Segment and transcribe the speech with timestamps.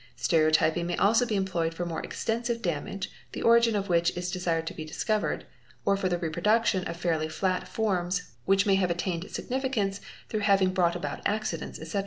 [0.15, 4.65] Stereotyping may also be employed for hore extensive damage, the origin of which is desired
[4.65, 5.45] to be discovered,
[5.85, 10.39] or yr the reproduction of fairly flat forms which may have attained signi cance through
[10.39, 11.99] having brought about accidents, etc.